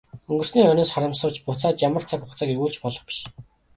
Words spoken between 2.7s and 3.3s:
болох биш.